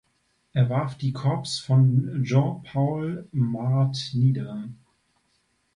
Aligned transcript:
Er 0.53 0.67
warf 0.71 0.97
die 0.97 1.13
Korps 1.13 1.59
von 1.59 2.23
Jean 2.23 2.63
Paul 2.63 3.29
Marat 3.31 4.09
nieder. 4.13 4.67